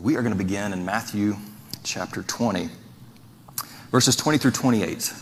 We 0.00 0.16
are 0.16 0.22
going 0.22 0.32
to 0.32 0.42
begin 0.42 0.72
in 0.72 0.86
Matthew 0.86 1.36
chapter 1.82 2.22
20, 2.22 2.70
verses 3.90 4.16
20 4.16 4.38
through 4.38 4.52
28. 4.52 5.12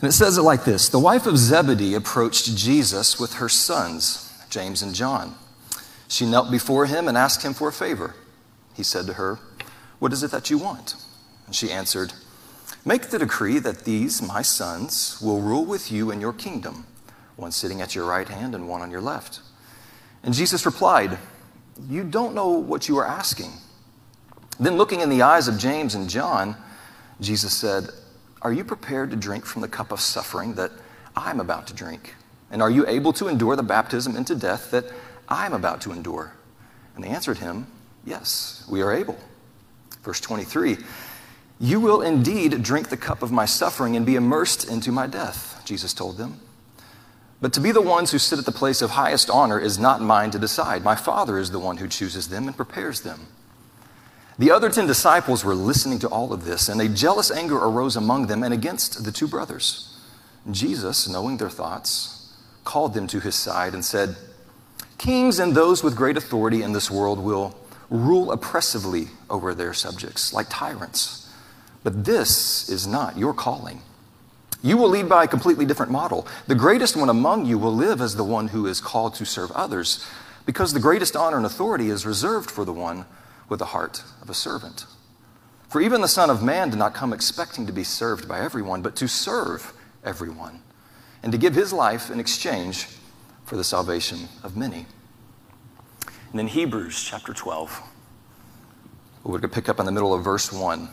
And 0.00 0.08
it 0.08 0.12
says 0.12 0.38
it 0.38 0.42
like 0.42 0.64
this 0.64 0.88
The 0.88 0.98
wife 0.98 1.26
of 1.26 1.36
Zebedee 1.36 1.92
approached 1.92 2.56
Jesus 2.56 3.20
with 3.20 3.34
her 3.34 3.50
sons, 3.50 4.32
James 4.48 4.80
and 4.80 4.94
John. 4.94 5.34
She 6.08 6.24
knelt 6.24 6.50
before 6.50 6.86
him 6.86 7.06
and 7.06 7.18
asked 7.18 7.42
him 7.42 7.52
for 7.52 7.68
a 7.68 7.72
favor. 7.72 8.14
He 8.74 8.82
said 8.82 9.06
to 9.08 9.12
her, 9.14 9.40
What 9.98 10.14
is 10.14 10.22
it 10.22 10.30
that 10.30 10.48
you 10.48 10.56
want? 10.56 10.94
And 11.44 11.54
she 11.54 11.70
answered, 11.70 12.14
Make 12.82 13.10
the 13.10 13.18
decree 13.18 13.58
that 13.58 13.84
these, 13.84 14.22
my 14.22 14.40
sons, 14.40 15.20
will 15.20 15.42
rule 15.42 15.66
with 15.66 15.92
you 15.92 16.10
in 16.10 16.22
your 16.22 16.32
kingdom, 16.32 16.86
one 17.36 17.52
sitting 17.52 17.82
at 17.82 17.94
your 17.94 18.06
right 18.06 18.28
hand 18.28 18.54
and 18.54 18.70
one 18.70 18.80
on 18.80 18.90
your 18.90 19.02
left. 19.02 19.40
And 20.22 20.32
Jesus 20.32 20.64
replied, 20.64 21.18
You 21.86 22.04
don't 22.04 22.34
know 22.34 22.48
what 22.48 22.88
you 22.88 22.96
are 22.96 23.06
asking. 23.06 23.52
Then, 24.58 24.76
looking 24.76 25.00
in 25.00 25.10
the 25.10 25.22
eyes 25.22 25.48
of 25.48 25.58
James 25.58 25.94
and 25.94 26.08
John, 26.08 26.56
Jesus 27.20 27.54
said, 27.54 27.90
Are 28.42 28.52
you 28.52 28.64
prepared 28.64 29.10
to 29.10 29.16
drink 29.16 29.44
from 29.44 29.62
the 29.62 29.68
cup 29.68 29.92
of 29.92 30.00
suffering 30.00 30.54
that 30.54 30.70
I'm 31.14 31.40
about 31.40 31.66
to 31.68 31.74
drink? 31.74 32.14
And 32.50 32.62
are 32.62 32.70
you 32.70 32.86
able 32.86 33.12
to 33.14 33.28
endure 33.28 33.56
the 33.56 33.62
baptism 33.62 34.16
into 34.16 34.34
death 34.34 34.70
that 34.70 34.84
I'm 35.28 35.52
about 35.52 35.80
to 35.82 35.92
endure? 35.92 36.32
And 36.94 37.04
they 37.04 37.08
answered 37.08 37.38
him, 37.38 37.66
Yes, 38.04 38.64
we 38.70 38.82
are 38.82 38.92
able. 38.92 39.18
Verse 40.02 40.20
23 40.20 40.78
You 41.58 41.80
will 41.80 42.00
indeed 42.00 42.62
drink 42.62 42.88
the 42.88 42.96
cup 42.96 43.22
of 43.22 43.32
my 43.32 43.44
suffering 43.44 43.96
and 43.96 44.06
be 44.06 44.16
immersed 44.16 44.68
into 44.68 44.92
my 44.92 45.06
death, 45.06 45.60
Jesus 45.64 45.92
told 45.92 46.16
them. 46.16 46.40
But 47.40 47.52
to 47.52 47.60
be 47.60 47.72
the 47.72 47.82
ones 47.82 48.12
who 48.12 48.18
sit 48.18 48.38
at 48.38 48.46
the 48.46 48.52
place 48.52 48.80
of 48.80 48.90
highest 48.90 49.28
honor 49.28 49.60
is 49.60 49.78
not 49.78 50.00
mine 50.00 50.30
to 50.30 50.38
decide. 50.38 50.82
My 50.82 50.94
Father 50.94 51.38
is 51.38 51.50
the 51.50 51.58
one 51.58 51.76
who 51.76 51.88
chooses 51.88 52.28
them 52.28 52.46
and 52.46 52.56
prepares 52.56 53.02
them. 53.02 53.26
The 54.38 54.50
other 54.50 54.68
ten 54.68 54.86
disciples 54.86 55.44
were 55.44 55.54
listening 55.54 55.98
to 56.00 56.08
all 56.08 56.32
of 56.32 56.44
this, 56.44 56.68
and 56.68 56.80
a 56.80 56.88
jealous 56.88 57.30
anger 57.30 57.56
arose 57.56 57.96
among 57.96 58.26
them 58.26 58.42
and 58.42 58.52
against 58.52 59.04
the 59.04 59.12
two 59.12 59.26
brothers. 59.26 59.98
Jesus, 60.50 61.08
knowing 61.08 61.38
their 61.38 61.48
thoughts, 61.48 62.34
called 62.64 62.92
them 62.92 63.06
to 63.06 63.20
his 63.20 63.34
side 63.34 63.72
and 63.72 63.84
said, 63.84 64.16
Kings 64.98 65.38
and 65.38 65.54
those 65.54 65.82
with 65.82 65.96
great 65.96 66.16
authority 66.16 66.62
in 66.62 66.72
this 66.72 66.90
world 66.90 67.18
will 67.18 67.56
rule 67.88 68.30
oppressively 68.30 69.08
over 69.30 69.54
their 69.54 69.72
subjects, 69.72 70.32
like 70.32 70.46
tyrants. 70.50 71.32
But 71.82 72.04
this 72.04 72.68
is 72.68 72.86
not 72.86 73.16
your 73.16 73.32
calling. 73.32 73.80
You 74.62 74.76
will 74.76 74.88
lead 74.88 75.08
by 75.08 75.24
a 75.24 75.28
completely 75.28 75.64
different 75.64 75.92
model. 75.92 76.26
The 76.46 76.54
greatest 76.54 76.96
one 76.96 77.08
among 77.08 77.46
you 77.46 77.58
will 77.58 77.74
live 77.74 78.00
as 78.00 78.16
the 78.16 78.24
one 78.24 78.48
who 78.48 78.66
is 78.66 78.80
called 78.80 79.14
to 79.14 79.24
serve 79.24 79.52
others, 79.52 80.04
because 80.44 80.72
the 80.72 80.80
greatest 80.80 81.16
honor 81.16 81.36
and 81.36 81.46
authority 81.46 81.88
is 81.88 82.04
reserved 82.04 82.50
for 82.50 82.64
the 82.64 82.72
one 82.72 83.06
with 83.48 83.58
the 83.58 83.66
heart 83.66 84.02
of 84.22 84.30
a 84.30 84.34
servant. 84.34 84.86
For 85.68 85.80
even 85.80 86.00
the 86.00 86.08
Son 86.08 86.30
of 86.30 86.42
Man 86.42 86.70
did 86.70 86.78
not 86.78 86.94
come 86.94 87.12
expecting 87.12 87.66
to 87.66 87.72
be 87.72 87.84
served 87.84 88.28
by 88.28 88.40
everyone, 88.40 88.82
but 88.82 88.96
to 88.96 89.08
serve 89.08 89.72
everyone, 90.04 90.62
and 91.22 91.32
to 91.32 91.38
give 91.38 91.54
his 91.54 91.72
life 91.72 92.10
in 92.10 92.20
exchange 92.20 92.86
for 93.44 93.56
the 93.56 93.64
salvation 93.64 94.28
of 94.42 94.56
many. 94.56 94.86
And 96.30 96.40
in 96.40 96.48
Hebrews 96.48 97.02
chapter 97.02 97.32
12, 97.32 97.80
we're 99.24 99.32
going 99.32 99.42
to 99.42 99.48
pick 99.48 99.68
up 99.68 99.80
in 99.80 99.86
the 99.86 99.92
middle 99.92 100.14
of 100.14 100.22
verse 100.22 100.52
1. 100.52 100.88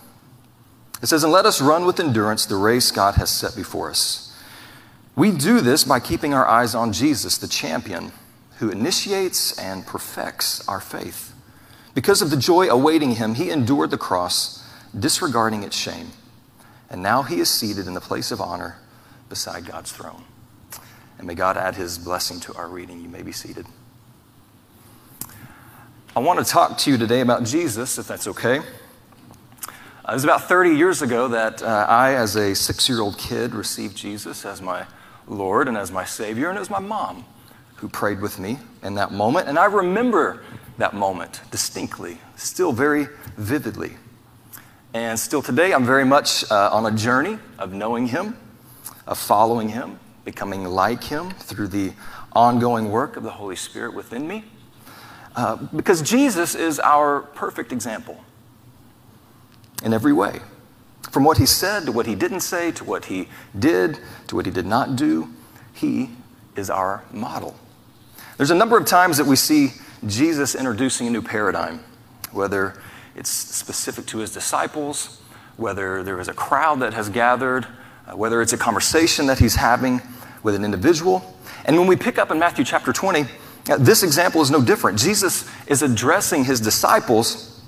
It 1.01 1.07
says, 1.07 1.23
And 1.23 1.33
let 1.33 1.45
us 1.45 1.61
run 1.61 1.85
with 1.85 1.99
endurance 1.99 2.45
the 2.45 2.55
race 2.55 2.91
God 2.91 3.15
has 3.15 3.29
set 3.29 3.55
before 3.55 3.89
us. 3.89 4.35
We 5.15 5.31
do 5.31 5.61
this 5.61 5.83
by 5.83 5.99
keeping 5.99 6.33
our 6.33 6.47
eyes 6.47 6.73
on 6.73 6.93
Jesus, 6.93 7.37
the 7.37 7.47
champion, 7.47 8.11
who 8.57 8.69
initiates 8.69 9.57
and 9.59 9.85
perfects 9.85 10.67
our 10.67 10.79
faith. 10.79 11.33
Because 11.93 12.21
of 12.21 12.29
the 12.29 12.37
joy 12.37 12.69
awaiting 12.69 13.15
him, 13.15 13.35
he 13.35 13.49
endured 13.49 13.91
the 13.91 13.97
cross, 13.97 14.67
disregarding 14.97 15.63
its 15.63 15.77
shame. 15.77 16.09
And 16.89 17.03
now 17.03 17.23
he 17.23 17.39
is 17.39 17.49
seated 17.49 17.87
in 17.87 17.93
the 17.93 18.01
place 18.01 18.31
of 18.31 18.41
honor 18.41 18.77
beside 19.29 19.65
God's 19.65 19.91
throne. 19.91 20.23
And 21.17 21.27
may 21.27 21.35
God 21.35 21.57
add 21.57 21.75
his 21.75 21.97
blessing 21.97 22.39
to 22.41 22.53
our 22.55 22.67
reading. 22.67 23.01
You 23.01 23.09
may 23.09 23.21
be 23.21 23.31
seated. 23.31 23.65
I 26.15 26.19
want 26.19 26.39
to 26.39 26.45
talk 26.45 26.77
to 26.79 26.91
you 26.91 26.97
today 26.97 27.21
about 27.21 27.43
Jesus, 27.43 27.97
if 27.97 28.07
that's 28.07 28.27
okay. 28.27 28.59
Uh, 28.59 30.11
it 30.11 30.13
was 30.13 30.23
about 30.23 30.43
30 30.43 30.75
years 30.75 31.01
ago 31.01 31.29
that 31.29 31.63
uh, 31.63 31.85
I, 31.87 32.13
as 32.13 32.35
a 32.35 32.53
six 32.53 32.89
year 32.89 33.01
old 33.01 33.17
kid, 33.17 33.55
received 33.55 33.95
Jesus 33.95 34.45
as 34.45 34.61
my 34.61 34.85
Lord 35.27 35.67
and 35.67 35.77
as 35.77 35.91
my 35.91 36.05
Savior, 36.05 36.49
and 36.49 36.57
it 36.57 36.59
was 36.59 36.69
my 36.69 36.79
mom 36.79 37.25
who 37.77 37.87
prayed 37.87 38.19
with 38.21 38.37
me 38.37 38.59
in 38.83 38.95
that 38.95 39.11
moment. 39.11 39.47
And 39.47 39.57
I 39.57 39.65
remember 39.65 40.43
that 40.77 40.93
moment 40.93 41.41
distinctly, 41.51 42.17
still 42.35 42.71
very 42.71 43.07
vividly. 43.37 43.93
And 44.93 45.17
still 45.17 45.41
today, 45.41 45.73
I'm 45.73 45.85
very 45.85 46.05
much 46.05 46.49
uh, 46.51 46.69
on 46.71 46.85
a 46.85 46.95
journey 46.95 47.39
of 47.57 47.73
knowing 47.73 48.07
Him, 48.07 48.37
of 49.07 49.17
following 49.17 49.69
Him, 49.69 49.99
becoming 50.23 50.65
like 50.65 51.03
Him 51.03 51.31
through 51.31 51.67
the 51.69 51.93
ongoing 52.33 52.89
work 52.91 53.17
of 53.17 53.23
the 53.23 53.31
Holy 53.31 53.55
Spirit 53.55 53.93
within 53.93 54.27
me. 54.27 54.43
Uh, 55.35 55.55
because 55.75 56.01
Jesus 56.01 56.53
is 56.53 56.79
our 56.79 57.21
perfect 57.21 57.71
example 57.71 58.23
in 59.83 59.93
every 59.93 60.13
way. 60.13 60.39
From 61.11 61.23
what 61.23 61.37
He 61.37 61.45
said 61.45 61.85
to 61.85 61.91
what 61.91 62.05
He 62.05 62.13
didn't 62.13 62.41
say, 62.41 62.71
to 62.73 62.83
what 62.83 63.05
He 63.05 63.27
did, 63.57 63.99
to 64.27 64.35
what 64.35 64.45
He 64.45 64.51
did 64.51 64.65
not 64.65 64.95
do, 64.95 65.29
He 65.73 66.11
is 66.55 66.69
our 66.69 67.03
model. 67.11 67.55
There's 68.37 68.51
a 68.51 68.55
number 68.55 68.77
of 68.77 68.85
times 68.85 69.17
that 69.17 69.25
we 69.25 69.35
see 69.35 69.71
Jesus 70.07 70.55
introducing 70.55 71.07
a 71.07 71.09
new 71.09 71.21
paradigm, 71.21 71.79
whether 72.31 72.81
it's 73.15 73.29
specific 73.29 74.05
to 74.07 74.19
his 74.19 74.31
disciples, 74.31 75.21
whether 75.57 76.03
there 76.03 76.19
is 76.19 76.27
a 76.27 76.33
crowd 76.33 76.79
that 76.79 76.93
has 76.93 77.09
gathered, 77.09 77.67
uh, 78.07 78.17
whether 78.17 78.41
it's 78.41 78.53
a 78.53 78.57
conversation 78.57 79.27
that 79.27 79.39
he's 79.39 79.55
having 79.55 80.01
with 80.41 80.55
an 80.55 80.65
individual. 80.65 81.37
And 81.65 81.77
when 81.77 81.87
we 81.87 81.95
pick 81.95 82.17
up 82.17 82.31
in 82.31 82.39
Matthew 82.39 82.65
chapter 82.65 82.91
20, 82.91 83.25
uh, 83.69 83.77
this 83.77 84.03
example 84.03 84.41
is 84.41 84.51
no 84.51 84.61
different. 84.61 84.99
Jesus 84.99 85.49
is 85.67 85.81
addressing 85.81 86.43
his 86.43 86.59
disciples 86.59 87.61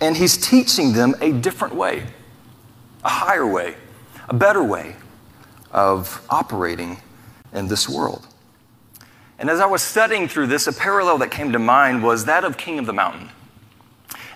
and 0.00 0.16
he's 0.16 0.36
teaching 0.36 0.92
them 0.92 1.14
a 1.20 1.32
different 1.32 1.74
way, 1.74 2.06
a 3.04 3.08
higher 3.08 3.46
way, 3.46 3.74
a 4.28 4.34
better 4.34 4.62
way 4.62 4.96
of 5.72 6.24
operating 6.30 6.98
in 7.52 7.68
this 7.68 7.88
world. 7.88 8.26
And 9.38 9.50
as 9.50 9.60
I 9.60 9.66
was 9.66 9.82
studying 9.82 10.28
through 10.28 10.46
this, 10.46 10.66
a 10.66 10.72
parallel 10.72 11.18
that 11.18 11.30
came 11.30 11.52
to 11.52 11.58
mind 11.58 12.02
was 12.02 12.24
that 12.24 12.44
of 12.44 12.56
King 12.56 12.78
of 12.78 12.86
the 12.86 12.92
Mountain. 12.92 13.30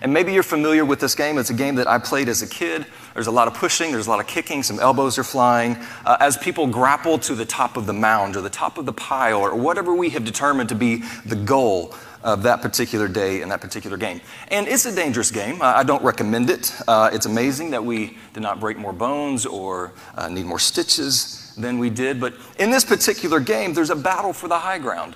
And 0.01 0.13
maybe 0.13 0.33
you're 0.33 0.43
familiar 0.43 0.83
with 0.83 0.99
this 0.99 1.13
game. 1.13 1.37
It's 1.37 1.51
a 1.51 1.55
game 1.55 1.75
that 1.75 1.87
I 1.87 1.99
played 1.99 2.27
as 2.27 2.41
a 2.41 2.47
kid. 2.47 2.87
There's 3.13 3.27
a 3.27 3.31
lot 3.31 3.47
of 3.47 3.53
pushing, 3.53 3.91
there's 3.91 4.07
a 4.07 4.09
lot 4.09 4.19
of 4.19 4.25
kicking, 4.25 4.63
some 4.63 4.79
elbows 4.79 5.19
are 5.19 5.23
flying 5.23 5.77
uh, 6.05 6.17
as 6.19 6.37
people 6.37 6.65
grapple 6.65 7.19
to 7.19 7.35
the 7.35 7.45
top 7.45 7.77
of 7.77 7.85
the 7.85 7.93
mound 7.93 8.35
or 8.35 8.41
the 8.41 8.49
top 8.49 8.77
of 8.77 8.85
the 8.85 8.93
pile 8.93 9.41
or 9.41 9.55
whatever 9.55 9.93
we 9.93 10.09
have 10.09 10.23
determined 10.23 10.69
to 10.69 10.75
be 10.75 11.03
the 11.25 11.35
goal 11.35 11.93
of 12.23 12.43
that 12.43 12.61
particular 12.61 13.07
day 13.07 13.41
in 13.41 13.49
that 13.49 13.61
particular 13.61 13.97
game. 13.97 14.21
And 14.47 14.67
it's 14.67 14.85
a 14.85 14.95
dangerous 14.95 15.29
game. 15.29 15.59
I 15.61 15.83
don't 15.83 16.03
recommend 16.03 16.49
it. 16.49 16.73
Uh, 16.87 17.09
it's 17.11 17.25
amazing 17.25 17.71
that 17.71 17.83
we 17.83 18.17
did 18.33 18.41
not 18.41 18.59
break 18.59 18.77
more 18.77 18.93
bones 18.93 19.45
or 19.45 19.91
uh, 20.15 20.29
need 20.29 20.45
more 20.45 20.59
stitches 20.59 21.40
than 21.57 21.79
we 21.79 21.89
did. 21.89 22.19
But 22.19 22.33
in 22.59 22.71
this 22.71 22.85
particular 22.85 23.39
game, 23.39 23.73
there's 23.73 23.89
a 23.89 23.95
battle 23.95 24.33
for 24.33 24.47
the 24.47 24.59
high 24.59 24.79
ground. 24.79 25.15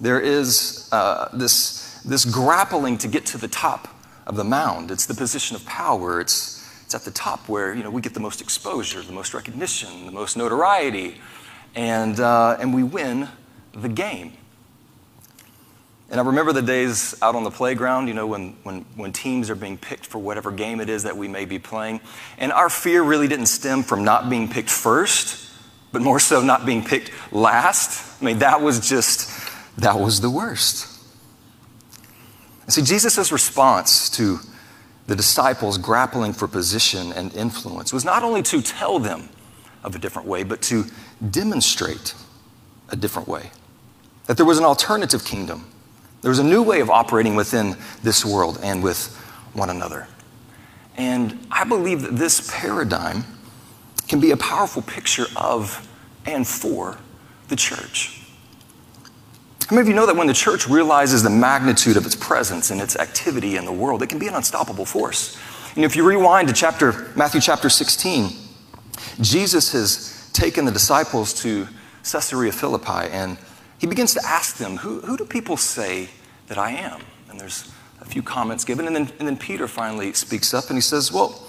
There 0.00 0.20
is 0.20 0.88
uh, 0.92 1.28
this, 1.32 2.00
this 2.04 2.24
grappling 2.24 2.98
to 2.98 3.08
get 3.08 3.26
to 3.26 3.38
the 3.38 3.48
top 3.48 3.88
of 4.26 4.36
the 4.36 4.44
mound. 4.44 4.90
It's 4.90 5.06
the 5.06 5.14
position 5.14 5.56
of 5.56 5.64
power. 5.64 6.20
It's, 6.20 6.58
it's 6.84 6.94
at 6.94 7.02
the 7.02 7.10
top 7.10 7.48
where 7.48 7.74
you 7.74 7.82
know, 7.82 7.90
we 7.90 8.00
get 8.00 8.14
the 8.14 8.20
most 8.20 8.40
exposure, 8.40 9.00
the 9.02 9.12
most 9.12 9.34
recognition, 9.34 10.06
the 10.06 10.12
most 10.12 10.36
notoriety, 10.36 11.20
and, 11.74 12.18
uh, 12.20 12.56
and 12.58 12.74
we 12.74 12.82
win 12.82 13.28
the 13.72 13.88
game. 13.88 14.32
And 16.12 16.20
I 16.20 16.24
remember 16.24 16.52
the 16.52 16.60
days 16.60 17.14
out 17.22 17.34
on 17.34 17.42
the 17.42 17.50
playground, 17.50 18.06
you 18.06 18.12
know, 18.12 18.26
when, 18.26 18.54
when, 18.64 18.84
when 18.96 19.12
teams 19.12 19.48
are 19.48 19.54
being 19.54 19.78
picked 19.78 20.04
for 20.04 20.18
whatever 20.18 20.52
game 20.52 20.78
it 20.78 20.90
is 20.90 21.04
that 21.04 21.16
we 21.16 21.26
may 21.26 21.46
be 21.46 21.58
playing. 21.58 22.02
And 22.36 22.52
our 22.52 22.68
fear 22.68 23.02
really 23.02 23.28
didn't 23.28 23.46
stem 23.46 23.82
from 23.82 24.04
not 24.04 24.28
being 24.28 24.46
picked 24.46 24.68
first, 24.68 25.41
but 25.92 26.02
more 26.02 26.18
so 26.18 26.42
not 26.42 26.66
being 26.66 26.84
picked 26.84 27.10
last. 27.32 28.20
I 28.20 28.24
mean, 28.24 28.38
that 28.38 28.60
was 28.60 28.88
just, 28.88 29.30
that 29.78 29.98
was 29.98 30.20
the 30.20 30.30
worst. 30.30 30.88
See, 32.68 32.82
Jesus' 32.82 33.30
response 33.30 34.08
to 34.10 34.38
the 35.06 35.16
disciples 35.16 35.78
grappling 35.78 36.32
for 36.32 36.48
position 36.48 37.12
and 37.12 37.34
influence 37.34 37.92
was 37.92 38.04
not 38.04 38.22
only 38.22 38.42
to 38.44 38.62
tell 38.62 38.98
them 38.98 39.28
of 39.84 39.94
a 39.94 39.98
different 39.98 40.28
way, 40.28 40.42
but 40.44 40.62
to 40.62 40.84
demonstrate 41.30 42.14
a 42.88 42.96
different 42.96 43.28
way. 43.28 43.50
That 44.26 44.36
there 44.36 44.46
was 44.46 44.58
an 44.58 44.64
alternative 44.64 45.24
kingdom 45.24 45.72
there 46.22 46.30
was 46.30 46.38
a 46.38 46.44
new 46.44 46.62
way 46.62 46.80
of 46.80 46.88
operating 46.88 47.34
within 47.34 47.76
this 48.02 48.24
world 48.24 48.58
and 48.62 48.82
with 48.82 49.14
one 49.54 49.70
another. 49.70 50.06
And 50.96 51.46
I 51.50 51.64
believe 51.64 52.02
that 52.02 52.16
this 52.16 52.48
paradigm 52.52 53.24
can 54.12 54.20
be 54.20 54.30
a 54.30 54.36
powerful 54.36 54.82
picture 54.82 55.24
of 55.36 55.88
and 56.26 56.46
for 56.46 56.98
the 57.48 57.56
church. 57.56 58.20
How 59.70 59.76
many 59.76 59.80
of 59.80 59.88
you 59.88 59.94
know 59.94 60.04
that 60.04 60.14
when 60.14 60.26
the 60.26 60.34
church 60.34 60.68
realizes 60.68 61.22
the 61.22 61.30
magnitude 61.30 61.96
of 61.96 62.04
its 62.04 62.14
presence 62.14 62.70
and 62.70 62.78
its 62.78 62.94
activity 62.94 63.56
in 63.56 63.64
the 63.64 63.72
world, 63.72 64.02
it 64.02 64.10
can 64.10 64.18
be 64.18 64.28
an 64.28 64.34
unstoppable 64.34 64.84
force? 64.84 65.38
And 65.76 65.82
if 65.82 65.96
you 65.96 66.06
rewind 66.06 66.48
to 66.48 66.52
chapter, 66.52 67.10
Matthew 67.16 67.40
chapter 67.40 67.70
16, 67.70 68.36
Jesus 69.22 69.72
has 69.72 70.30
taken 70.34 70.66
the 70.66 70.72
disciples 70.72 71.32
to 71.40 71.66
Caesarea 72.02 72.52
Philippi 72.52 73.08
and 73.10 73.38
he 73.78 73.86
begins 73.86 74.12
to 74.12 74.20
ask 74.26 74.58
them, 74.58 74.76
Who, 74.76 75.00
who 75.00 75.16
do 75.16 75.24
people 75.24 75.56
say 75.56 76.10
that 76.48 76.58
I 76.58 76.72
am? 76.72 77.00
And 77.30 77.40
there's 77.40 77.72
a 78.02 78.04
few 78.04 78.22
comments 78.22 78.62
given. 78.64 78.86
And 78.86 78.94
then, 78.94 79.10
and 79.18 79.26
then 79.26 79.38
Peter 79.38 79.66
finally 79.66 80.12
speaks 80.12 80.52
up 80.52 80.68
and 80.68 80.76
he 80.76 80.82
says, 80.82 81.10
Well, 81.10 81.42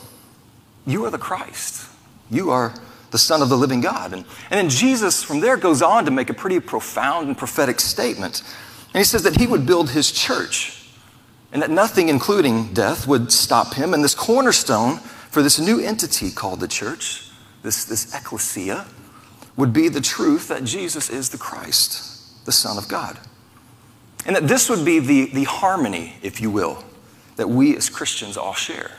you 0.88 1.04
are 1.04 1.10
the 1.10 1.18
Christ. 1.18 1.90
You 2.30 2.52
are 2.52 2.74
the 3.12 3.18
Son 3.18 3.42
of 3.42 3.50
the 3.50 3.58
living 3.58 3.82
God. 3.82 4.14
And, 4.14 4.26
and 4.50 4.58
then 4.58 4.70
Jesus 4.70 5.24
from 5.24 5.40
there 5.40 5.58
goes 5.58 5.82
on 5.82 6.06
to 6.06 6.12
make 6.12 6.30
a 6.30 6.34
pretty 6.34 6.60
profound 6.60 7.28
and 7.28 7.38
prophetic 7.38 7.80
statement. 7.80 8.42
And 8.94 9.00
he 9.00 9.04
says 9.04 9.24
that 9.24 9.40
he 9.40 9.48
would 9.48 9.66
build 9.66 9.92
his 9.92 10.12
church 10.12 10.90
and 11.52 11.62
that 11.62 11.70
nothing, 11.70 12.10
including 12.10 12.74
death, 12.74 13.08
would 13.08 13.32
stop 13.32 13.76
him. 13.76 13.94
And 13.94 14.04
this 14.04 14.16
cornerstone 14.16 14.98
for 14.98 15.44
this 15.44 15.60
new 15.60 15.80
entity 15.80 16.32
called 16.32 16.60
the 16.60 16.68
church, 16.68 17.30
this, 17.62 17.86
this 17.86 18.14
ecclesia, 18.16 18.88
would 19.56 19.72
be 19.72 19.88
the 19.88 20.02
truth 20.02 20.48
that 20.48 20.64
Jesus 20.64 21.10
is 21.10 21.30
the 21.30 21.38
Christ 21.38 22.14
the 22.46 22.52
Son 22.52 22.78
of 22.78 22.88
God. 22.88 23.18
And 24.26 24.36
that 24.36 24.48
this 24.48 24.70
would 24.70 24.86
be 24.86 25.00
the, 25.00 25.26
the 25.28 25.44
harmony, 25.44 26.16
if 26.22 26.40
you 26.40 26.50
will, 26.50 26.84
that 27.36 27.50
we 27.50 27.76
as 27.76 27.90
Christians 27.90 28.38
all 28.38 28.54
share. 28.54 28.92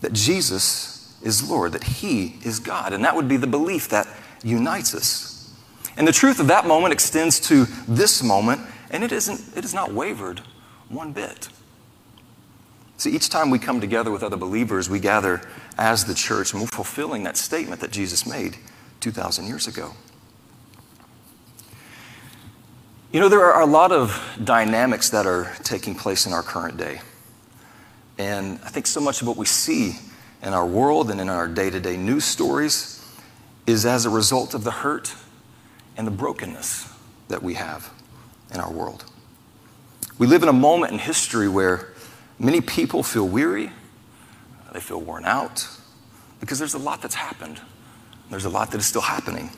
That 0.00 0.12
Jesus 0.12 0.97
is 1.22 1.48
Lord, 1.48 1.72
that 1.72 1.84
He 1.84 2.36
is 2.44 2.60
God. 2.60 2.92
And 2.92 3.04
that 3.04 3.16
would 3.16 3.28
be 3.28 3.36
the 3.36 3.46
belief 3.46 3.88
that 3.88 4.08
unites 4.42 4.94
us. 4.94 5.52
And 5.96 6.06
the 6.06 6.12
truth 6.12 6.38
of 6.38 6.46
that 6.46 6.66
moment 6.66 6.92
extends 6.92 7.40
to 7.48 7.66
this 7.88 8.22
moment, 8.22 8.60
and 8.90 9.02
it, 9.02 9.10
isn't, 9.10 9.56
it 9.56 9.64
has 9.64 9.74
not 9.74 9.92
wavered 9.92 10.40
one 10.88 11.12
bit. 11.12 11.48
See, 12.98 13.10
each 13.10 13.28
time 13.28 13.50
we 13.50 13.58
come 13.58 13.80
together 13.80 14.10
with 14.10 14.22
other 14.22 14.36
believers, 14.36 14.88
we 14.88 15.00
gather 15.00 15.40
as 15.76 16.04
the 16.04 16.14
church, 16.14 16.52
and 16.52 16.62
we're 16.62 16.68
fulfilling 16.68 17.24
that 17.24 17.36
statement 17.36 17.80
that 17.80 17.90
Jesus 17.90 18.26
made 18.26 18.56
2,000 19.00 19.46
years 19.46 19.66
ago. 19.66 19.92
You 23.12 23.20
know, 23.20 23.28
there 23.28 23.44
are 23.44 23.62
a 23.62 23.66
lot 23.66 23.90
of 23.90 24.38
dynamics 24.42 25.10
that 25.10 25.26
are 25.26 25.52
taking 25.62 25.94
place 25.94 26.26
in 26.26 26.32
our 26.32 26.42
current 26.42 26.76
day. 26.76 27.00
And 28.18 28.58
I 28.64 28.68
think 28.68 28.86
so 28.86 29.00
much 29.00 29.22
of 29.22 29.28
what 29.28 29.36
we 29.36 29.46
see 29.46 29.96
in 30.42 30.52
our 30.52 30.66
world 30.66 31.10
and 31.10 31.20
in 31.20 31.28
our 31.28 31.48
day 31.48 31.70
to 31.70 31.80
day 31.80 31.96
news 31.96 32.24
stories 32.24 33.04
is 33.66 33.84
as 33.84 34.06
a 34.06 34.10
result 34.10 34.54
of 34.54 34.64
the 34.64 34.70
hurt 34.70 35.14
and 35.96 36.06
the 36.06 36.10
brokenness 36.10 36.92
that 37.28 37.42
we 37.42 37.54
have 37.54 37.90
in 38.52 38.60
our 38.60 38.70
world. 38.70 39.04
We 40.18 40.26
live 40.26 40.42
in 40.42 40.48
a 40.48 40.52
moment 40.54 40.92
in 40.92 40.98
history 40.98 41.48
where 41.48 41.92
many 42.38 42.60
people 42.60 43.02
feel 43.02 43.28
weary, 43.28 43.70
they 44.72 44.80
feel 44.80 45.00
worn 45.00 45.24
out, 45.24 45.68
because 46.40 46.58
there's 46.58 46.74
a 46.74 46.78
lot 46.78 47.02
that's 47.02 47.14
happened. 47.14 47.60
There's 48.30 48.44
a 48.44 48.50
lot 48.50 48.70
that 48.70 48.78
is 48.78 48.86
still 48.86 49.02
happening 49.02 49.50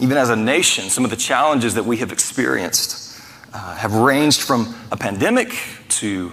even 0.00 0.16
as 0.16 0.30
a 0.30 0.36
nation, 0.36 0.88
some 0.88 1.04
of 1.04 1.10
the 1.10 1.16
challenges 1.16 1.74
that 1.74 1.84
we 1.84 1.98
have 1.98 2.10
experienced 2.10 3.20
uh, 3.52 3.74
have 3.76 3.94
ranged 3.94 4.40
from 4.40 4.74
a 4.90 4.96
pandemic 4.96 5.54
to 5.88 6.32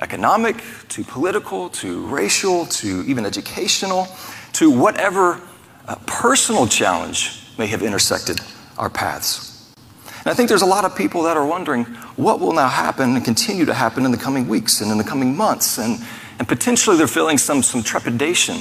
economic 0.00 0.62
to 0.88 1.04
political 1.04 1.68
to 1.70 2.06
racial 2.06 2.66
to 2.66 3.02
even 3.06 3.26
educational 3.26 4.06
to 4.52 4.70
whatever 4.70 5.40
uh, 5.86 5.96
personal 6.06 6.66
challenge 6.66 7.42
may 7.58 7.66
have 7.66 7.82
intersected 7.82 8.40
our 8.76 8.88
paths. 8.90 9.72
And 10.18 10.26
I 10.26 10.34
think 10.34 10.48
there's 10.48 10.62
a 10.62 10.66
lot 10.66 10.84
of 10.84 10.96
people 10.96 11.22
that 11.24 11.36
are 11.36 11.46
wondering 11.46 11.84
what 12.16 12.40
will 12.40 12.52
now 12.52 12.68
happen 12.68 13.16
and 13.16 13.24
continue 13.24 13.64
to 13.64 13.74
happen 13.74 14.04
in 14.04 14.10
the 14.10 14.18
coming 14.18 14.48
weeks 14.48 14.80
and 14.80 14.90
in 14.90 14.98
the 14.98 15.04
coming 15.04 15.36
months. 15.36 15.78
And, 15.78 16.04
and 16.38 16.46
potentially 16.46 16.96
they're 16.96 17.06
feeling 17.06 17.38
some, 17.38 17.62
some 17.62 17.82
trepidation 17.82 18.58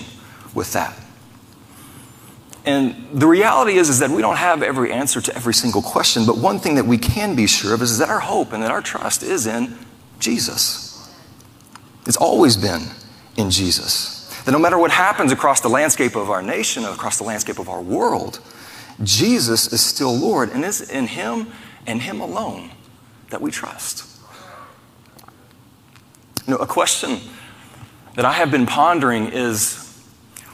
with 0.53 0.73
that. 0.73 0.97
And 2.65 3.07
the 3.13 3.27
reality 3.27 3.77
is, 3.77 3.89
is 3.89 3.99
that 3.99 4.09
we 4.09 4.21
don't 4.21 4.35
have 4.35 4.61
every 4.61 4.91
answer 4.91 5.21
to 5.21 5.35
every 5.35 5.53
single 5.53 5.81
question, 5.81 6.25
but 6.25 6.37
one 6.37 6.59
thing 6.59 6.75
that 6.75 6.85
we 6.85 6.97
can 6.97 7.35
be 7.35 7.47
sure 7.47 7.73
of 7.73 7.81
is, 7.81 7.91
is 7.91 7.97
that 7.99 8.09
our 8.09 8.19
hope 8.19 8.51
and 8.51 8.61
that 8.61 8.71
our 8.71 8.81
trust 8.81 9.23
is 9.23 9.47
in 9.47 9.77
Jesus. 10.19 10.86
It's 12.07 12.17
always 12.17 12.55
been 12.55 12.83
in 13.35 13.51
Jesus. 13.51 14.25
That 14.45 14.53
no 14.53 14.59
matter 14.59 14.77
what 14.77 14.91
happens 14.91 15.33
across 15.33 15.59
the 15.59 15.67
landscape 15.67 16.15
of 16.15 16.29
our 16.29 16.41
nation, 16.41 16.85
across 16.85 17.17
the 17.17 17.25
landscape 17.25 17.59
of 17.59 17.67
our 17.67 17.81
world, 17.81 18.39
Jesus 19.03 19.73
is 19.73 19.83
still 19.83 20.15
Lord, 20.15 20.49
and 20.51 20.63
it's 20.63 20.79
in 20.79 21.07
Him 21.07 21.47
and 21.85 22.01
Him 22.01 22.21
alone 22.21 22.71
that 23.29 23.41
we 23.41 23.51
trust. 23.51 24.05
You 26.47 26.53
know, 26.53 26.57
a 26.59 26.65
question 26.65 27.19
that 28.15 28.23
I 28.23 28.31
have 28.31 28.51
been 28.51 28.65
pondering 28.65 29.27
is 29.27 29.83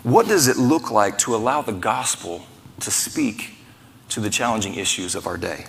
what 0.02 0.28
does 0.28 0.48
it 0.48 0.58
look 0.58 0.90
like 0.90 1.20
to 1.20 1.36
allow 1.36 1.62
the 1.62 1.72
gospel 1.72 2.48
to 2.80 2.90
speak 2.90 3.52
to 4.10 4.20
the 4.20 4.32
challenging 4.32 4.74
issues 4.74 5.14
of 5.14 5.28
our 5.28 5.38
day? 5.38 5.66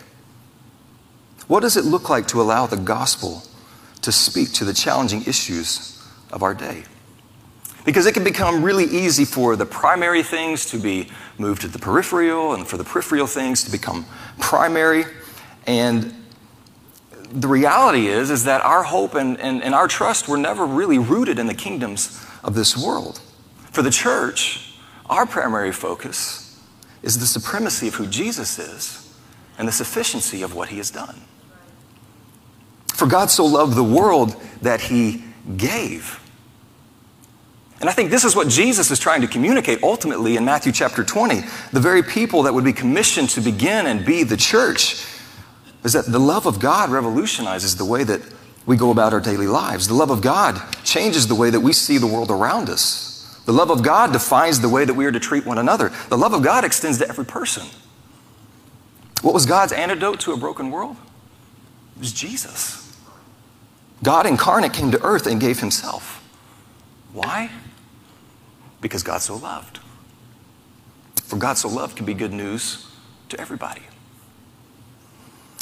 What 1.47 1.61
does 1.61 1.77
it 1.77 1.85
look 1.85 2.09
like 2.09 2.27
to 2.29 2.41
allow 2.41 2.67
the 2.67 2.79
gospel 2.79 3.43
to 4.05 4.13
speak 4.13 4.53
to 4.53 4.65
the 4.65 4.75
challenging 4.75 5.23
issues 5.27 6.03
of 6.33 6.43
our 6.43 6.55
day? 6.55 6.85
Because 7.85 8.07
it 8.07 8.15
can 8.15 8.25
become 8.25 8.63
really 8.63 8.85
easy 8.85 9.25
for 9.25 9.57
the 9.57 9.67
primary 9.67 10.23
things 10.23 10.67
to 10.67 10.79
be 10.79 11.11
moved 11.37 11.63
to 11.63 11.69
the 11.69 11.79
peripheral 11.79 12.55
and 12.55 12.67
for 12.67 12.77
the 12.77 12.85
peripheral 12.85 13.27
things 13.27 13.63
to 13.65 13.71
become 13.71 14.07
primary. 14.39 15.05
And 15.67 16.15
the 17.31 17.49
reality 17.49 18.07
is, 18.07 18.31
is 18.31 18.45
that 18.45 18.63
our 18.63 18.85
hope 18.85 19.15
and, 19.15 19.39
and, 19.41 19.63
and 19.63 19.75
our 19.75 19.89
trust 19.89 20.29
were 20.29 20.39
never 20.39 20.65
really 20.65 20.99
rooted 20.99 21.39
in 21.39 21.47
the 21.47 21.55
kingdoms 21.55 22.25
of 22.43 22.55
this 22.55 22.77
world. 22.77 23.21
For 23.73 23.83
the 23.83 23.91
church, 23.91 24.79
our 25.11 25.27
primary 25.27 25.73
focus 25.73 26.61
is 27.03 27.19
the 27.19 27.27
supremacy 27.27 27.89
of 27.89 27.95
who 27.97 28.07
Jesus 28.07 28.59
is 28.59 29.15
and 29.59 29.69
the 29.69 29.73
sufficiency 29.73 30.43
of 30.43 30.55
what 30.55 30.69
he 30.69 30.79
has 30.79 30.91
done. 30.91 31.21
For 32.95 33.07
God 33.07 33.29
so 33.31 33.45
loved 33.45 33.77
the 33.77 33.85
world 33.85 34.41
that 34.63 34.81
he 34.81 35.25
gave. 35.57 36.21
And 37.81 37.91
I 37.91 37.93
think 37.93 38.11
this 38.11 38.25
is 38.25 38.37
what 38.37 38.49
Jesus 38.49 38.91
is 38.91 38.99
trying 38.99 39.21
to 39.23 39.27
communicate 39.27 39.83
ultimately 39.83 40.37
in 40.37 40.45
Matthew 40.45 40.73
chapter 40.73 41.03
20. 41.03 41.41
The 41.73 41.81
very 41.81 42.03
people 42.03 42.45
that 42.45 42.55
would 42.55 42.65
be 42.65 42.73
commissioned 42.73 43.31
to 43.31 43.41
begin 43.41 43.87
and 43.87 44.07
be 44.07 44.23
the 44.23 44.37
church 44.37 45.05
is 45.83 45.93
that 45.93 46.07
the 46.07 46.21
love 46.21 46.47
of 46.47 46.61
God 46.61 46.89
revolutionizes 46.89 47.77
the 47.77 47.85
way 47.85 48.05
that 48.05 48.23
we 48.65 48.77
go 48.77 48.91
about 48.91 49.13
our 49.13 49.21
daily 49.21 49.49
lives. 49.49 49.89
The 49.89 49.95
love 49.95 50.11
of 50.11 50.23
God 50.23 50.63
changes 50.85 51.27
the 51.27 51.35
way 51.35 51.51
that 51.51 51.61
we 51.61 51.73
see 51.73 51.99
the 51.99 52.07
world 52.07 52.31
around 52.31 52.71
us. 52.71 53.43
The 53.45 53.53
love 53.53 53.71
of 53.71 53.83
God 53.83 54.13
defines 54.13 54.61
the 54.61 54.69
way 54.69 54.85
that 54.85 54.95
we 54.95 55.05
are 55.05 55.13
to 55.13 55.21
treat 55.21 55.45
one 55.45 55.59
another. 55.59 55.93
The 56.09 56.17
love 56.17 56.33
of 56.33 56.43
God 56.43 56.65
extends 56.65 56.99
to 56.99 57.09
every 57.09 57.27
person. 57.27 57.67
What 59.21 59.35
was 59.35 59.47
God's 59.47 59.73
antidote 59.73 60.21
to 60.21 60.33
a 60.33 60.37
broken 60.37 60.71
world? 60.71 60.97
It 61.97 62.01
was 62.01 62.13
Jesus. 62.13 62.84
God 64.03 64.27
incarnate 64.27 64.73
came 64.73 64.91
to 64.91 65.03
earth 65.03 65.27
and 65.27 65.41
gave 65.41 65.61
himself. 65.61 66.23
Why? 67.13 67.51
Because 68.81 69.03
God 69.03 69.23
so 69.23 69.37
loved. 69.37 69.79
For 71.23 71.37
God 71.37 71.57
so 71.57 71.69
loved 71.69 71.97
can 71.97 72.05
be 72.05 72.15
good 72.15 72.33
news 72.33 72.87
to 73.31 73.41
everybody. 73.41 73.83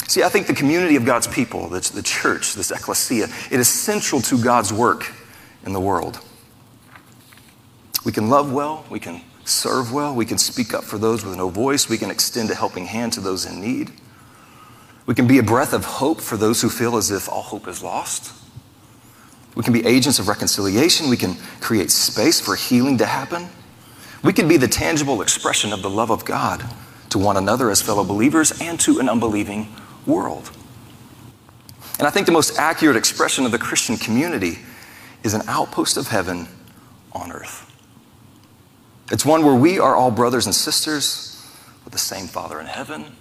See, 0.07 0.23
I 0.23 0.29
think 0.29 0.47
the 0.47 0.53
community 0.53 0.95
of 0.95 1.05
God's 1.05 1.27
people, 1.27 1.69
the, 1.69 1.79
the 1.93 2.03
church, 2.03 2.53
this 2.53 2.71
ecclesia, 2.71 3.27
it 3.49 3.59
is 3.59 3.67
central 3.67 4.21
to 4.23 4.41
God's 4.41 4.73
work 4.73 5.11
in 5.65 5.73
the 5.73 5.79
world. 5.79 6.19
We 8.03 8.11
can 8.11 8.29
love 8.29 8.51
well, 8.51 8.85
we 8.89 8.99
can 8.99 9.21
serve 9.45 9.93
well, 9.93 10.13
we 10.13 10.25
can 10.25 10.37
speak 10.37 10.73
up 10.73 10.83
for 10.83 10.97
those 10.97 11.23
with 11.23 11.37
no 11.37 11.49
voice, 11.49 11.89
we 11.89 11.97
can 11.97 12.11
extend 12.11 12.49
a 12.51 12.55
helping 12.55 12.85
hand 12.85 13.13
to 13.13 13.21
those 13.21 13.45
in 13.45 13.61
need. 13.61 13.91
We 15.05 15.15
can 15.15 15.27
be 15.27 15.37
a 15.37 15.43
breath 15.43 15.73
of 15.73 15.83
hope 15.83 16.21
for 16.21 16.37
those 16.37 16.61
who 16.61 16.69
feel 16.69 16.95
as 16.95 17.11
if 17.11 17.27
all 17.27 17.41
hope 17.41 17.67
is 17.67 17.83
lost. 17.83 18.33
We 19.55 19.63
can 19.63 19.73
be 19.73 19.85
agents 19.85 20.19
of 20.19 20.27
reconciliation. 20.27 21.09
We 21.09 21.17
can 21.17 21.35
create 21.59 21.91
space 21.91 22.39
for 22.39 22.55
healing 22.55 22.97
to 22.99 23.05
happen. 23.05 23.49
We 24.23 24.33
can 24.33 24.47
be 24.47 24.57
the 24.57 24.67
tangible 24.67 25.21
expression 25.21 25.73
of 25.73 25.81
the 25.81 25.89
love 25.89 26.09
of 26.09 26.25
God 26.25 26.63
to 27.09 27.19
one 27.19 27.37
another 27.37 27.69
as 27.69 27.81
fellow 27.81 28.03
believers 28.03 28.59
and 28.61 28.79
to 28.79 28.99
an 28.99 29.09
unbelieving 29.09 29.67
world. 30.05 30.49
And 31.99 32.07
I 32.07 32.09
think 32.09 32.25
the 32.25 32.31
most 32.31 32.57
accurate 32.57 32.95
expression 32.95 33.45
of 33.45 33.51
the 33.51 33.59
Christian 33.59 33.97
community 33.97 34.59
is 35.21 35.33
an 35.33 35.41
outpost 35.47 35.97
of 35.97 36.07
heaven 36.07 36.47
on 37.11 37.31
earth. 37.31 37.69
It's 39.11 39.25
one 39.25 39.45
where 39.45 39.53
we 39.53 39.77
are 39.77 39.95
all 39.95 40.09
brothers 40.09 40.45
and 40.45 40.55
sisters 40.55 41.45
with 41.83 41.93
the 41.93 41.99
same 41.99 42.27
Father 42.27 42.59
in 42.59 42.65
heaven. 42.65 43.15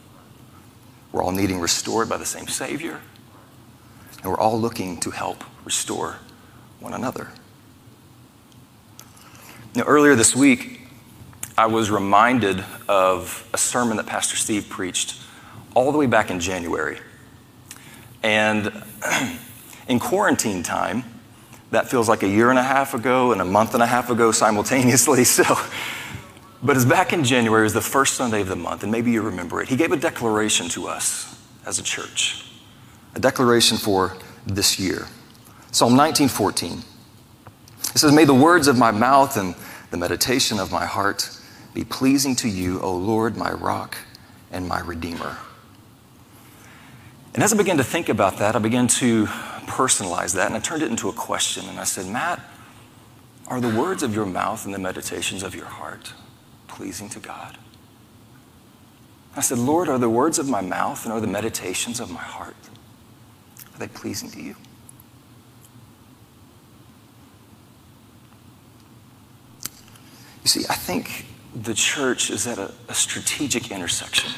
We're 1.13 1.23
all 1.23 1.33
needing 1.33 1.61
restored 1.61 2.09
by 2.09 2.17
the 2.17 2.27
same 2.27 2.49
Savior. 2.49 3.01
And 4.23 4.31
we're 4.31 4.41
all 4.41 4.59
looking 4.59 4.99
to 5.01 5.11
help 5.11 5.45
restore 5.65 6.17
one 6.81 6.95
another. 6.95 7.31
Now, 9.75 9.85
earlier 9.85 10.15
this 10.15 10.35
week, 10.35 10.81
I 11.57 11.67
was 11.67 11.91
reminded 11.91 12.65
of 12.89 13.49
a 13.53 13.59
sermon 13.59 13.99
that 13.99 14.07
Pastor 14.07 14.37
Steve 14.37 14.69
preached 14.69 15.21
all 15.75 15.93
the 15.93 15.99
way 15.99 16.07
back 16.07 16.31
in 16.31 16.41
January. 16.41 16.99
And 18.23 18.73
in 19.89 19.99
quarantine 19.99 20.63
time, 20.63 21.05
that 21.71 21.91
feels 21.91 22.09
like 22.09 22.23
a 22.23 22.29
year 22.29 22.51
and 22.51 22.59
a 22.59 22.63
half 22.63 22.95
ago 22.95 23.33
and 23.33 23.41
a 23.41 23.45
month 23.45 23.75
and 23.75 23.83
a 23.83 23.87
half 23.87 24.11
ago 24.11 24.33
simultaneously. 24.33 25.25
So, 25.33 25.45
but 26.63 26.77
it's 26.77 26.85
back 26.85 27.13
in 27.13 27.25
January, 27.25 27.63
it 27.63 27.65
was 27.65 27.75
the 27.75 27.81
first 27.81 28.15
Sunday 28.15 28.41
of 28.41 28.49
the 28.49 28.57
month, 28.57 28.83
and 28.83 28.93
maybe 28.93 29.11
you 29.11 29.23
remember 29.23 29.61
it. 29.61 29.69
He 29.69 29.77
gave 29.77 29.91
a 29.91 29.97
declaration 29.97 30.69
to 30.71 30.87
us 30.87 31.41
as 31.67 31.79
a 31.79 31.83
church, 31.83 32.45
a 33.15 33.21
declaration 33.21 33.77
for 33.77 34.17
this 34.47 34.79
year. 34.79 35.09
Psalm 35.73 35.95
19:14. 35.95 36.85
It 37.95 37.99
says, 37.99 38.13
May 38.13 38.25
the 38.25 38.35
words 38.35 38.69
of 38.69 38.79
my 38.79 38.91
mouth 38.91 39.37
and 39.37 39.55
the 39.91 39.97
meditation 39.97 40.59
of 40.59 40.73
my 40.73 40.87
heart 40.87 41.29
be 41.75 41.85
pleasing 41.85 42.37
to 42.37 42.49
you, 42.49 42.81
O 42.81 42.95
Lord, 42.95 43.37
my 43.37 43.53
rock 43.53 43.97
and 44.51 44.67
my 44.67 44.81
redeemer. 44.81 45.37
And 47.35 47.43
as 47.43 47.53
I 47.53 47.57
began 47.57 47.79
to 47.79 47.85
think 47.85 48.09
about 48.09 48.39
that, 48.39 48.55
I 48.55 48.59
began 48.59 48.87
to 48.89 49.27
personalize 49.67 50.35
that 50.35 50.47
and 50.47 50.55
I 50.55 50.61
turned 50.61 50.83
it 50.83 50.91
into 50.91 51.09
a 51.09 51.13
question. 51.13 51.69
And 51.69 51.79
I 51.81 51.85
said, 51.85 52.07
Matt, 52.07 52.41
are 53.47 53.61
the 53.61 53.69
words 53.69 54.03
of 54.03 54.15
your 54.15 54.27
mouth 54.27 54.65
and 54.65 54.73
the 54.73 54.79
meditations 54.79 55.43
of 55.43 55.55
your 55.55 55.67
heart 55.67 56.13
pleasing 56.73 57.09
to 57.11 57.21
God? 57.21 57.59
I 59.37 59.41
said, 59.41 59.59
Lord, 59.59 59.89
are 59.89 59.99
the 59.99 60.11
words 60.11 60.39
of 60.39 60.49
my 60.49 60.61
mouth 60.61 61.05
and 61.05 61.13
are 61.13 61.21
the 61.21 61.27
meditations 61.27 62.01
of 62.01 62.11
my 62.11 62.21
heart, 62.21 62.57
are 63.75 63.79
they 63.79 63.89
pleasing 63.89 64.31
to 64.31 64.43
you? 64.43 64.57
You 70.43 70.49
see, 70.49 70.65
I 70.69 70.75
think 70.75 71.27
the 71.55 71.75
church 71.75 72.31
is 72.31 72.47
at 72.47 72.59
a, 72.59 72.73
a 72.89 72.95
strategic 72.95 73.71
intersection. 73.71 74.33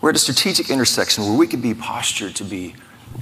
We're 0.00 0.10
at 0.10 0.16
a 0.16 0.20
strategic 0.20 0.70
intersection 0.70 1.24
where 1.24 1.36
we 1.36 1.46
could 1.46 1.62
be 1.62 1.74
postured 1.74 2.36
to 2.36 2.44
be 2.44 2.74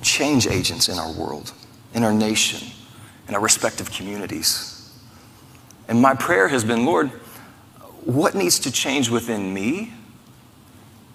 change 0.03 0.47
agents 0.47 0.89
in 0.89 0.99
our 0.99 1.13
world, 1.13 1.53
in 1.95 2.03
our 2.03 2.13
nation, 2.13 2.69
in 3.29 3.35
our 3.35 3.41
respective 3.41 3.91
communities. 3.91 4.74
And 5.89 6.01
my 6.01 6.15
prayer 6.15 6.49
has 6.49 6.65
been 6.65 6.85
Lord, 6.85 7.11
what 8.05 8.35
needs 8.35 8.59
to 8.61 8.73
change 8.73 9.09
within 9.11 9.53
me 9.53 9.93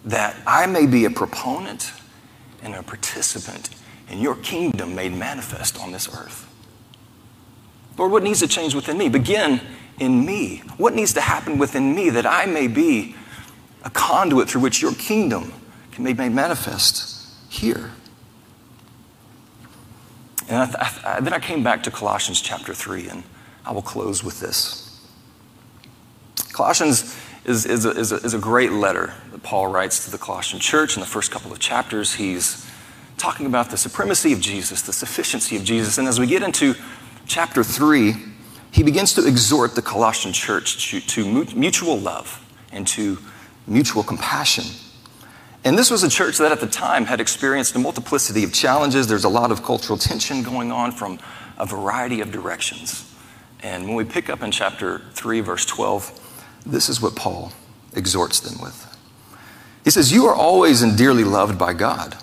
that 0.05 0.35
I 0.47 0.65
may 0.65 0.85
be 0.85 1.05
a 1.05 1.09
proponent 1.09 1.91
and 2.63 2.73
a 2.73 2.83
participant 2.83 3.69
in 4.09 4.19
your 4.19 4.35
kingdom 4.35 4.95
made 4.95 5.13
manifest 5.13 5.79
on 5.79 5.91
this 5.91 6.07
earth? 6.07 6.47
Lord, 7.97 8.11
what 8.11 8.23
needs 8.23 8.39
to 8.39 8.47
change 8.47 8.73
within 8.73 8.97
me? 8.97 9.09
Begin 9.09 9.61
in 9.99 10.25
me. 10.25 10.63
What 10.77 10.93
needs 10.93 11.13
to 11.13 11.21
happen 11.21 11.57
within 11.57 11.93
me 11.93 12.09
that 12.11 12.25
I 12.25 12.45
may 12.45 12.67
be 12.67 13.15
a 13.83 13.89
conduit 13.89 14.49
through 14.49 14.61
which 14.61 14.81
your 14.81 14.93
kingdom 14.93 15.53
can 15.91 16.05
be 16.05 16.13
made 16.13 16.31
manifest 16.31 17.27
here? 17.49 17.91
And 20.47 20.57
I 20.57 20.65
th- 20.65 21.05
I, 21.05 21.19
then 21.19 21.33
I 21.33 21.39
came 21.39 21.63
back 21.63 21.83
to 21.83 21.91
Colossians 21.91 22.41
chapter 22.41 22.73
3, 22.73 23.09
and 23.09 23.23
I 23.69 23.71
will 23.71 23.83
close 23.83 24.23
with 24.23 24.39
this. 24.39 24.99
Colossians 26.53 27.15
is, 27.45 27.67
is, 27.67 27.85
a, 27.85 27.91
is, 27.91 28.11
a, 28.11 28.15
is 28.15 28.33
a 28.33 28.39
great 28.39 28.71
letter 28.71 29.13
that 29.31 29.43
Paul 29.43 29.67
writes 29.67 30.05
to 30.05 30.11
the 30.11 30.17
Colossian 30.17 30.59
church. 30.59 30.97
In 30.97 31.01
the 31.01 31.05
first 31.05 31.29
couple 31.29 31.51
of 31.51 31.59
chapters, 31.59 32.15
he's 32.15 32.67
talking 33.17 33.45
about 33.45 33.69
the 33.69 33.77
supremacy 33.77 34.33
of 34.33 34.39
Jesus, 34.39 34.81
the 34.81 34.91
sufficiency 34.91 35.55
of 35.55 35.63
Jesus. 35.63 35.99
And 35.99 36.07
as 36.07 36.19
we 36.19 36.25
get 36.25 36.41
into 36.41 36.73
chapter 37.27 37.63
3, 37.63 38.15
he 38.71 38.81
begins 38.81 39.13
to 39.13 39.27
exhort 39.27 39.75
the 39.75 39.83
Colossian 39.83 40.33
church 40.33 40.89
to, 40.89 40.99
to 41.01 41.45
mutual 41.55 41.99
love 41.99 42.43
and 42.71 42.87
to 42.87 43.19
mutual 43.67 44.01
compassion. 44.01 44.65
And 45.63 45.77
this 45.77 45.91
was 45.91 46.01
a 46.01 46.09
church 46.09 46.39
that 46.39 46.51
at 46.51 46.59
the 46.59 46.67
time 46.67 47.05
had 47.05 47.21
experienced 47.21 47.75
a 47.75 47.79
multiplicity 47.79 48.43
of 48.43 48.51
challenges. 48.51 49.05
There's 49.05 49.25
a 49.25 49.29
lot 49.29 49.51
of 49.51 49.61
cultural 49.61 49.99
tension 49.99 50.41
going 50.41 50.71
on 50.71 50.91
from 50.91 51.19
a 51.59 51.67
variety 51.67 52.21
of 52.21 52.31
directions. 52.31 53.05
And 53.61 53.85
when 53.85 53.95
we 53.95 54.05
pick 54.05 54.29
up 54.29 54.41
in 54.41 54.51
chapter 54.51 55.01
3, 55.13 55.41
verse 55.41 55.65
12, 55.65 56.61
this 56.65 56.89
is 56.89 57.01
what 57.01 57.15
Paul 57.15 57.51
exhorts 57.93 58.39
them 58.39 58.61
with. 58.61 58.85
He 59.83 59.91
says, 59.91 60.11
You 60.11 60.27
are 60.27 60.35
always 60.35 60.81
and 60.81 60.97
dearly 60.97 61.23
loved 61.23 61.57
by 61.57 61.73
God. 61.73 62.15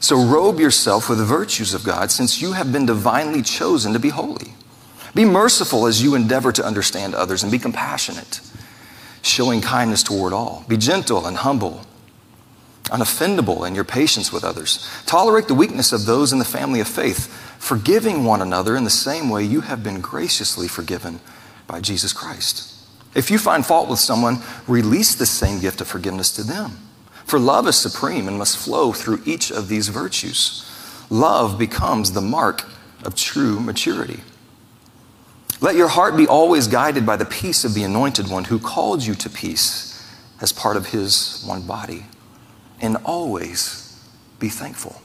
So 0.00 0.22
robe 0.22 0.60
yourself 0.60 1.08
with 1.08 1.18
the 1.18 1.24
virtues 1.24 1.72
of 1.72 1.84
God, 1.84 2.10
since 2.10 2.42
you 2.42 2.52
have 2.52 2.72
been 2.72 2.86
divinely 2.86 3.42
chosen 3.42 3.92
to 3.94 3.98
be 3.98 4.10
holy. 4.10 4.54
Be 5.14 5.24
merciful 5.24 5.86
as 5.86 6.02
you 6.02 6.14
endeavor 6.14 6.52
to 6.52 6.64
understand 6.64 7.14
others, 7.14 7.42
and 7.42 7.52
be 7.52 7.58
compassionate, 7.58 8.40
showing 9.22 9.60
kindness 9.60 10.02
toward 10.02 10.32
all. 10.32 10.64
Be 10.68 10.76
gentle 10.76 11.26
and 11.26 11.38
humble, 11.38 11.82
unoffendable 12.84 13.66
in 13.66 13.74
your 13.74 13.84
patience 13.84 14.32
with 14.32 14.44
others. 14.44 14.86
Tolerate 15.06 15.48
the 15.48 15.54
weakness 15.54 15.92
of 15.92 16.04
those 16.04 16.32
in 16.32 16.38
the 16.38 16.44
family 16.44 16.80
of 16.80 16.88
faith, 16.88 17.43
forgiving 17.64 18.24
one 18.24 18.42
another 18.42 18.76
in 18.76 18.84
the 18.84 18.90
same 18.90 19.30
way 19.30 19.42
you 19.42 19.62
have 19.62 19.82
been 19.82 19.98
graciously 20.02 20.68
forgiven 20.68 21.18
by 21.66 21.80
Jesus 21.80 22.12
Christ. 22.12 22.70
If 23.14 23.30
you 23.30 23.38
find 23.38 23.64
fault 23.64 23.88
with 23.88 23.98
someone, 23.98 24.42
release 24.68 25.14
the 25.14 25.24
same 25.24 25.60
gift 25.60 25.80
of 25.80 25.88
forgiveness 25.88 26.30
to 26.32 26.42
them. 26.42 26.72
For 27.24 27.38
love 27.38 27.66
is 27.66 27.76
supreme 27.76 28.28
and 28.28 28.36
must 28.36 28.58
flow 28.58 28.92
through 28.92 29.22
each 29.24 29.50
of 29.50 29.68
these 29.68 29.88
virtues. 29.88 30.70
Love 31.08 31.58
becomes 31.58 32.12
the 32.12 32.20
mark 32.20 32.68
of 33.02 33.14
true 33.14 33.58
maturity. 33.58 34.20
Let 35.62 35.74
your 35.74 35.88
heart 35.88 36.18
be 36.18 36.26
always 36.26 36.66
guided 36.66 37.06
by 37.06 37.16
the 37.16 37.24
peace 37.24 37.64
of 37.64 37.72
the 37.72 37.84
anointed 37.84 38.28
one 38.28 38.44
who 38.44 38.58
called 38.58 39.02
you 39.02 39.14
to 39.14 39.30
peace 39.30 40.06
as 40.38 40.52
part 40.52 40.76
of 40.76 40.88
his 40.88 41.42
one 41.46 41.62
body. 41.62 42.04
And 42.82 42.98
always 43.06 43.98
be 44.38 44.50
thankful. 44.50 45.00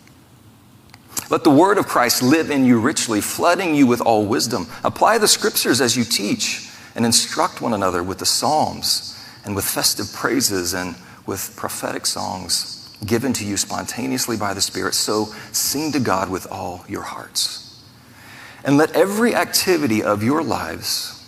Let 1.30 1.44
the 1.44 1.52
word 1.52 1.78
of 1.78 1.88
Christ 1.88 2.24
live 2.24 2.50
in 2.50 2.66
you 2.66 2.80
richly, 2.80 3.22
flooding 3.22 3.76
you 3.76 3.86
with 3.86 4.02
all 4.02 4.26
wisdom. 4.26 4.68
Apply 4.84 5.20
the 5.20 5.28
scriptures 5.28 5.80
as 5.80 5.96
you 5.96 6.04
teach 6.04 6.70
and 6.96 7.06
instruct 7.06 7.62
one 7.62 7.74
another 7.74 8.02
with 8.02 8.18
the 8.18 8.26
psalms 8.26 9.16
and 9.46 9.56
with 9.56 9.66
festive 9.66 10.12
praises 10.12 10.74
and 10.74 10.96
with 11.28 11.54
prophetic 11.56 12.08
songs 12.08 12.76
given 13.06 13.32
to 13.34 13.46
you 13.46 13.58
spontaneously 13.58 14.38
by 14.38 14.54
the 14.54 14.62
Spirit. 14.62 14.94
So 14.94 15.26
sing 15.52 15.92
to 15.92 16.00
God 16.00 16.30
with 16.30 16.48
all 16.52 16.84
your 16.88 17.04
hearts. 17.04 17.82
And 18.64 18.78
let 18.78 18.92
every 18.92 19.36
activity 19.36 20.04
of 20.04 20.22
your 20.22 20.44
lives, 20.44 21.24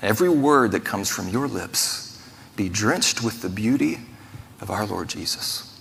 every 0.00 0.28
word 0.28 0.72
that 0.72 0.84
comes 0.84 1.08
from 1.08 1.28
your 1.28 1.48
lips, 1.48 2.22
be 2.54 2.68
drenched 2.68 3.22
with 3.22 3.42
the 3.42 3.48
beauty 3.48 3.98
of 4.60 4.70
our 4.70 4.86
Lord 4.86 5.08
Jesus, 5.08 5.80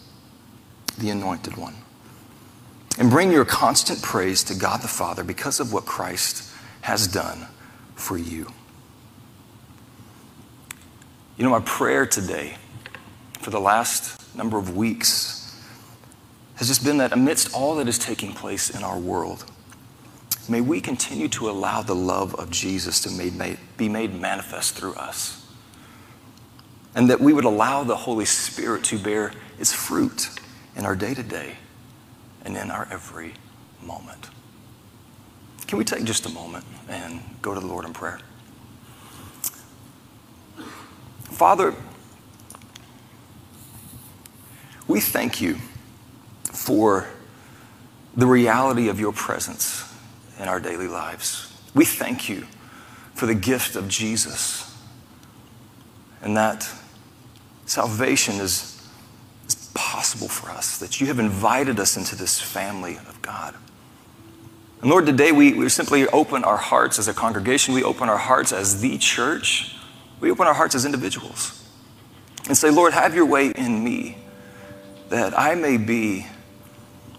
the 0.97 1.09
Anointed 1.09 1.57
One. 1.57 1.75
And 2.99 3.11
bring 3.11 3.31
your 3.31 3.45
constant 3.45 4.01
praise 4.01 4.43
to 4.45 4.55
God 4.55 4.81
the 4.81 4.87
Father 4.87 5.23
because 5.23 5.59
of 5.59 5.71
what 5.71 5.85
Christ 5.85 6.51
has 6.81 7.07
done 7.07 7.47
for 7.95 8.17
you. 8.17 8.51
You 11.37 11.43
know, 11.43 11.51
my 11.51 11.59
prayer 11.59 12.07
today 12.07 12.57
for 13.41 13.51
the 13.51 13.59
last 13.59 14.35
number 14.35 14.57
of 14.57 14.75
weeks 14.75 15.55
has 16.55 16.67
just 16.67 16.83
been 16.83 16.97
that 16.97 17.13
amidst 17.13 17.53
all 17.53 17.75
that 17.75 17.87
is 17.87 17.99
taking 17.99 18.33
place 18.33 18.71
in 18.71 18.83
our 18.83 18.97
world, 18.97 19.45
may 20.49 20.61
we 20.61 20.81
continue 20.81 21.27
to 21.27 21.51
allow 21.51 21.83
the 21.83 21.93
love 21.93 22.33
of 22.35 22.49
Jesus 22.49 22.99
to 23.01 23.09
be 23.77 23.89
made 23.89 24.19
manifest 24.19 24.73
through 24.73 24.93
us. 24.95 25.45
And 26.95 27.11
that 27.11 27.19
we 27.19 27.31
would 27.31 27.45
allow 27.45 27.83
the 27.83 27.95
Holy 27.95 28.25
Spirit 28.25 28.83
to 28.85 28.97
bear 28.97 29.33
its 29.59 29.71
fruit 29.71 30.29
in 30.75 30.83
our 30.83 30.95
day 30.95 31.13
to 31.13 31.21
day 31.21 31.57
and 32.47 32.55
in 32.55 32.71
our 32.71 32.87
every 32.89 33.33
moment. 33.83 34.29
Can 35.67 35.77
we 35.77 35.83
take 35.83 36.05
just 36.05 36.25
a 36.25 36.29
moment 36.29 36.63
and 36.87 37.19
go 37.41 37.53
to 37.53 37.59
the 37.59 37.67
Lord 37.67 37.83
in 37.83 37.93
prayer? 37.93 38.19
Father, 41.25 41.75
we 44.87 45.01
thank 45.01 45.41
you 45.41 45.57
for 46.45 47.07
the 48.15 48.25
reality 48.25 48.87
of 48.87 48.99
your 48.99 49.11
presence 49.11 49.93
in 50.39 50.47
our 50.47 50.61
daily 50.61 50.87
lives. 50.87 51.53
We 51.75 51.83
thank 51.83 52.29
you 52.29 52.47
for 53.13 53.25
the 53.25 53.35
gift 53.35 53.75
of 53.75 53.89
Jesus 53.89 54.73
and 56.21 56.37
that 56.37 56.67
salvation 57.65 58.35
is, 58.35 58.76
possible 59.97 60.27
for 60.27 60.51
us, 60.51 60.77
that 60.77 61.01
you 61.01 61.07
have 61.07 61.17
invited 61.17 61.79
us 61.79 61.97
into 61.97 62.15
this 62.15 62.39
family 62.39 62.97
of 63.09 63.19
God. 63.23 63.55
And 64.79 64.91
Lord, 64.91 65.07
today 65.07 65.31
we, 65.31 65.53
we 65.53 65.67
simply 65.69 66.07
open 66.09 66.43
our 66.43 66.55
hearts 66.55 66.99
as 66.99 67.07
a 67.07 67.15
congregation, 67.15 67.73
we 67.73 67.83
open 67.83 68.07
our 68.07 68.19
hearts 68.19 68.53
as 68.53 68.79
the 68.79 68.99
church, 68.99 69.75
we 70.19 70.29
open 70.29 70.45
our 70.45 70.53
hearts 70.53 70.75
as 70.75 70.85
individuals 70.85 71.67
and 72.47 72.55
say, 72.55 72.69
Lord, 72.69 72.93
have 72.93 73.15
your 73.15 73.25
way 73.25 73.47
in 73.55 73.83
me 73.83 74.17
that 75.09 75.35
I 75.35 75.55
may 75.55 75.77
be 75.77 76.27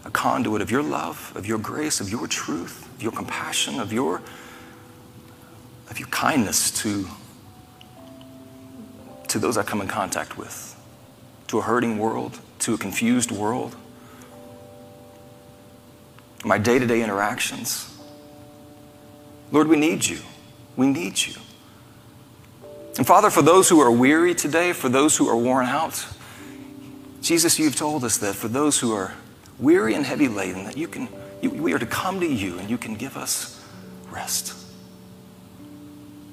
a 0.05 0.11
conduit 0.13 0.63
of 0.63 0.71
your 0.71 0.85
love, 0.85 1.33
of 1.35 1.47
your 1.47 1.59
grace, 1.59 2.01
of 2.01 2.09
your 2.09 2.29
truth, 2.29 2.89
of 2.95 3.03
your 3.03 3.11
compassion, 3.11 3.81
of 3.81 3.93
your, 3.93 4.23
of 5.91 5.99
your 5.99 6.09
kindness 6.11 6.71
to, 6.83 7.09
to 9.27 9.41
those 9.41 9.59
I 9.59 9.65
come 9.65 9.81
in 9.81 9.89
contact 9.89 10.39
with. 10.39 10.78
To 11.49 11.59
a 11.59 11.63
hurting 11.63 11.99
world, 11.99 12.39
to 12.61 12.75
a 12.75 12.79
confused 12.79 13.31
world, 13.31 13.75
my 16.45 16.59
day 16.59 16.79
to 16.79 16.87
day 16.87 17.03
interactions. 17.03 17.95
Lord, 19.51 19.67
we 19.69 19.77
need 19.77 20.07
you. 20.07 20.19
We 20.77 20.87
need 20.87 21.19
you. 21.21 21.35
And 22.97 23.07
Father, 23.07 23.31
for 23.31 23.43
those 23.43 23.69
who 23.69 23.81
are 23.81 23.91
weary 23.91 24.35
today, 24.35 24.73
for 24.73 24.89
those 24.89 25.17
who 25.17 25.29
are 25.29 25.37
worn 25.37 25.67
out, 25.67 26.07
Jesus, 27.23 27.59
you've 27.59 27.77
told 27.77 28.05
us 28.05 28.19
that 28.19 28.35
for 28.35 28.49
those 28.49 28.79
who 28.79 28.93
are 28.93 29.15
weary 29.59 29.95
and 29.95 30.05
heavy 30.05 30.29
laden, 30.29 30.65
that 30.65 30.77
you 30.77 30.87
can, 30.87 31.09
you, 31.41 31.51
we 31.51 31.73
are 31.73 31.79
to 31.79 31.87
come 31.87 32.21
to 32.21 32.27
you 32.27 32.59
and 32.59 32.71
you 32.71 32.79
can 32.79 32.95
give 32.95 33.17
us 33.17 33.65
rest. 34.11 34.55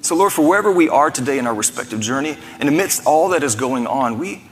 So, 0.02 0.16
Lord, 0.16 0.34
for 0.34 0.48
wherever 0.48 0.72
we 0.72 0.88
are 0.90 1.10
today 1.10 1.40
in 1.40 1.48
our 1.48 1.56
respective 1.56 2.00
journey, 2.00 2.38
and 2.60 2.70
amidst 2.70 3.06
all 3.08 3.30
that 3.30 3.42
is 3.44 3.56
going 3.56 3.88
on, 3.88 4.20
we, 4.20 4.44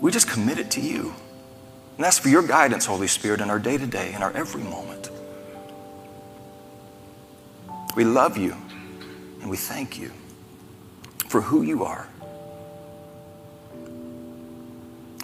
we 0.00 0.10
just 0.10 0.28
commit 0.28 0.58
it 0.58 0.70
to 0.72 0.80
you. 0.80 1.14
And 1.96 2.04
that's 2.04 2.18
for 2.18 2.28
your 2.28 2.42
guidance, 2.42 2.86
Holy 2.86 3.06
Spirit, 3.06 3.40
in 3.40 3.50
our 3.50 3.58
day 3.58 3.76
to 3.76 3.86
day, 3.86 4.14
in 4.14 4.22
our 4.22 4.32
every 4.32 4.62
moment. 4.62 5.10
We 7.94 8.04
love 8.04 8.36
you 8.36 8.56
and 9.40 9.50
we 9.50 9.56
thank 9.56 9.98
you 9.98 10.10
for 11.28 11.40
who 11.40 11.62
you 11.62 11.84
are, 11.84 12.08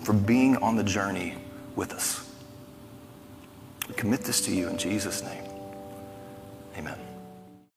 for 0.02 0.12
being 0.12 0.56
on 0.58 0.76
the 0.76 0.84
journey 0.84 1.34
with 1.74 1.92
us. 1.92 2.30
We 3.88 3.94
commit 3.94 4.22
this 4.22 4.40
to 4.42 4.54
you 4.54 4.68
in 4.68 4.78
Jesus' 4.78 5.22
name. 5.22 5.44
Amen. 6.76 7.05